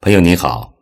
[0.00, 0.74] 朋友您好，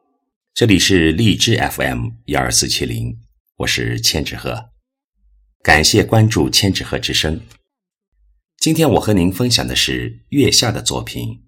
[0.52, 3.18] 这里是荔枝 FM 幺二四七零，
[3.56, 4.68] 我是千纸鹤，
[5.62, 7.40] 感谢关注千纸鹤之声。
[8.58, 11.28] 今天我和您分享的是月下的作品《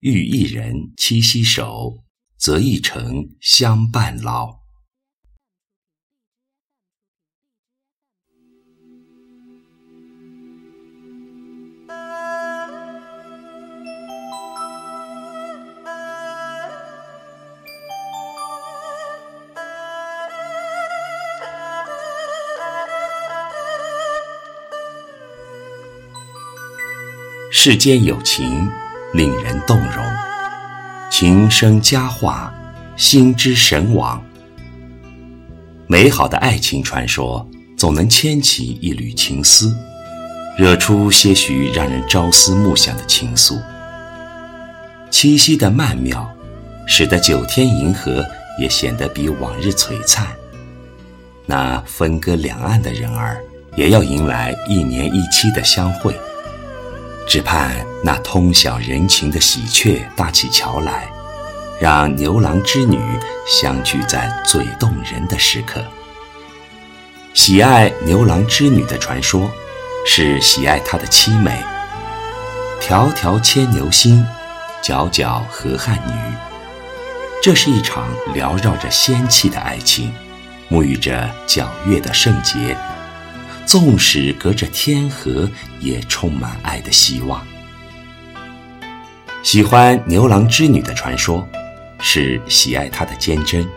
[0.00, 2.02] 遇一人七夕手，
[2.36, 4.46] 择一城相伴老》。
[27.50, 28.68] 世间有情，
[29.14, 30.04] 令人动容，
[31.10, 32.52] 情生佳话，
[32.94, 34.22] 心之神往。
[35.86, 39.74] 美好的爱情传说，总能牵起一缕情丝，
[40.58, 43.58] 惹出些许让人朝思暮想的情愫。
[45.10, 46.30] 七夕的曼妙，
[46.86, 48.22] 使得九天银河
[48.60, 50.26] 也显得比往日璀璨。
[51.46, 53.42] 那分隔两岸的人儿，
[53.74, 56.14] 也要迎来一年一期的相会。
[57.28, 61.06] 只盼那通晓人情的喜鹊搭起桥来，
[61.78, 62.98] 让牛郎织女
[63.46, 65.84] 相聚在最动人的时刻。
[67.34, 69.50] 喜爱牛郎织女的传说，
[70.06, 71.62] 是喜爱她的凄美。
[72.80, 74.24] 迢迢牵牛星，
[74.82, 76.12] 皎皎河汉女。
[77.42, 80.10] 这是一场缭绕着仙气的爱情，
[80.70, 82.74] 沐浴着皎月的圣洁。
[83.68, 85.46] 纵使隔着天河，
[85.78, 87.46] 也充满爱的希望。
[89.42, 91.46] 喜欢牛郎织女的传说，
[92.00, 93.68] 是喜爱他的坚贞。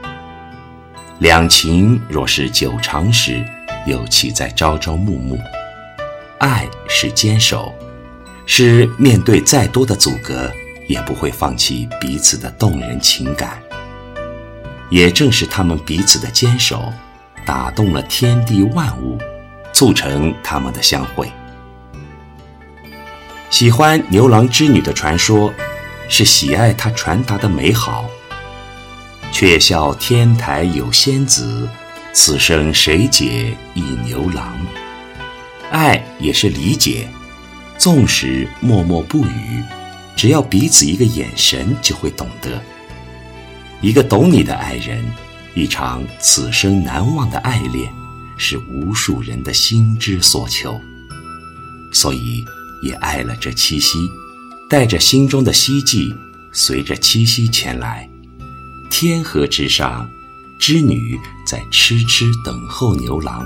[1.19, 3.45] 两情若是久长时，
[3.85, 5.37] 又岂在朝朝暮暮？
[6.39, 7.75] 爱是坚守，
[8.45, 10.49] 是面对再多的阻隔，
[10.87, 13.61] 也不会放弃彼此的动人情感。
[14.89, 16.93] 也正是他们彼此的坚守，
[17.45, 19.19] 打动了天地万物。
[19.81, 21.27] 促成他们的相会。
[23.49, 25.51] 喜欢牛郎织女的传说，
[26.07, 28.07] 是喜爱他传达的美好。
[29.31, 31.67] 却笑天台有仙子，
[32.13, 34.55] 此生谁解忆牛郎？
[35.71, 37.07] 爱也是理解，
[37.75, 39.63] 纵使默默不语，
[40.15, 42.61] 只要彼此一个眼神，就会懂得。
[43.81, 45.03] 一个懂你的爱人，
[45.55, 47.91] 一场此生难忘的爱恋。
[48.43, 50.81] 是无数人的心之所求，
[51.93, 52.43] 所以
[52.81, 53.99] 也爱了这七夕，
[54.67, 56.11] 带着心中的希冀，
[56.51, 58.09] 随着七夕前来。
[58.89, 60.09] 天河之上，
[60.59, 63.45] 织女在痴痴等候牛郎；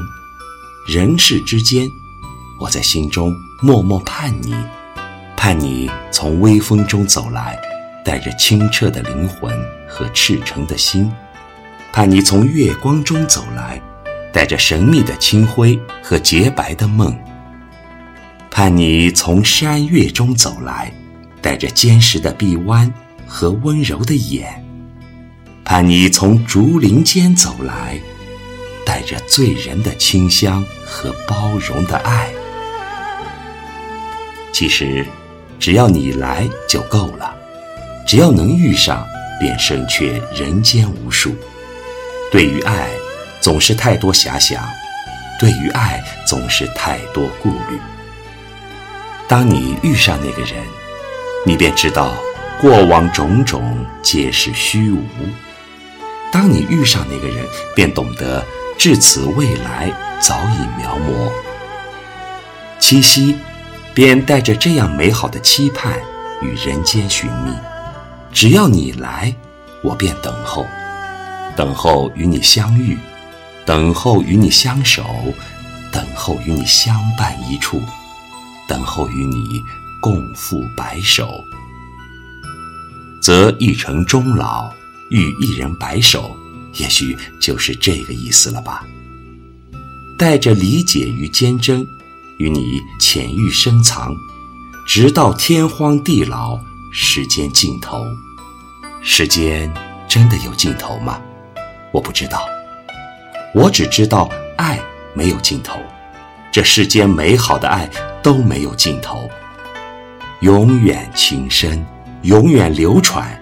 [0.87, 1.85] 人世之间，
[2.57, 4.55] 我在心中默默盼你，
[5.35, 7.59] 盼你从微风中走来，
[8.05, 9.53] 带着清澈的灵魂
[9.89, 11.11] 和赤诚的心；
[11.91, 13.81] 盼你从月光中走来。
[14.35, 17.17] 带着神秘的清辉和洁白的梦，
[18.51, 20.91] 盼你从山岳中走来，
[21.41, 22.93] 带着坚实的臂弯
[23.25, 24.45] 和温柔的眼；
[25.63, 27.97] 盼你从竹林间走来，
[28.85, 32.29] 带着醉人的清香和包容的爱。
[34.51, 35.05] 其实，
[35.57, 37.33] 只要你来就够了，
[38.05, 39.07] 只要能遇上，
[39.39, 41.33] 便胜却人间无数。
[42.29, 42.89] 对于爱。
[43.45, 44.67] 总是太多遐想，
[45.39, 47.79] 对于爱总是太多顾虑。
[49.27, 50.63] 当你遇上那个人，
[51.45, 52.15] 你便知道
[52.59, 54.97] 过往种种皆是虚无；
[56.31, 57.45] 当你遇上那个人，
[57.75, 58.43] 便懂得
[58.79, 61.31] 至此未来早已描摹。
[62.79, 63.35] 七夕，
[63.93, 65.93] 便带着这样美好的期盼
[66.41, 67.53] 与人间寻觅。
[68.33, 69.31] 只要你来，
[69.83, 70.65] 我便等候，
[71.55, 72.97] 等候与你相遇。
[73.65, 75.33] 等候与你相守，
[75.91, 77.81] 等候与你相伴一处，
[78.67, 79.59] 等候与你
[79.99, 81.43] 共赴白首，
[83.21, 84.71] 择一城终老，
[85.09, 86.35] 遇一人白首，
[86.73, 88.85] 也许就是这个意思了吧。
[90.17, 91.85] 带着理解与坚贞，
[92.37, 94.15] 与你浅遇深藏，
[94.87, 96.59] 直到天荒地老，
[96.93, 98.05] 时间尽头。
[99.01, 99.73] 时间
[100.07, 101.19] 真的有尽头吗？
[101.91, 102.47] 我不知道。
[103.55, 104.77] 我只知道，爱
[105.13, 105.79] 没有尽头，
[106.51, 107.89] 这世间美好的爱
[108.21, 109.29] 都没有尽头，
[110.41, 111.81] 永远情深，
[112.23, 113.41] 永远流传，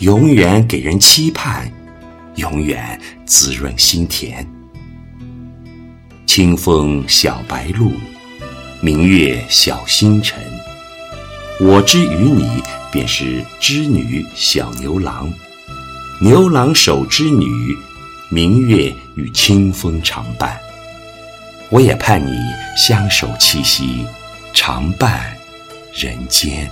[0.00, 1.72] 永远给人期盼，
[2.34, 4.46] 永远滋润心田。
[6.26, 7.92] 清风小白露，
[8.82, 10.38] 明月小星辰，
[11.58, 15.32] 我之与你便是织女小牛郎，
[16.20, 17.46] 牛郎手织女，
[18.32, 20.56] 明月与清风常伴。
[21.68, 22.32] 我也盼你
[22.76, 24.06] 相守七夕，
[24.54, 25.36] 常伴
[25.92, 26.70] 人间。